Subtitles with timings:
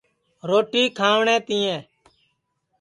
[0.49, 1.77] روٹی کھاوٹؔیں تِئیں